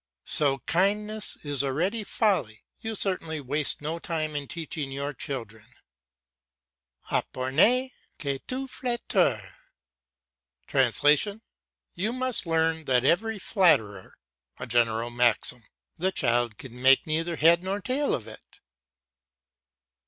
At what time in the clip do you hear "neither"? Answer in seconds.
17.05-17.35